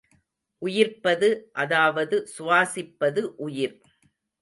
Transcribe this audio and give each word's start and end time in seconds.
உயிர்ப்பது 0.61 1.29
அதாவது 1.55 2.17
சுவாசிப்பது 2.35 3.23
உயிர். 3.41 3.77